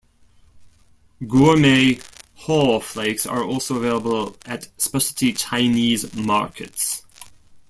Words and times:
Gourmet 1.27 1.99
haw 2.33 2.79
flakes 2.79 3.27
are 3.27 3.43
also 3.43 3.75
available 3.75 4.35
at 4.47 4.67
specialty 4.81 5.31
Chinese 5.31 6.11
markets. 6.15 7.03